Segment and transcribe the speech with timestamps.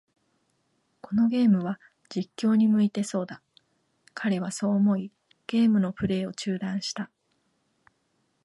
[1.03, 3.43] このゲームは、実況に向いてそうだ。
[4.15, 5.11] 彼はそう思い、
[5.45, 7.11] ゲームのプレイを中断した。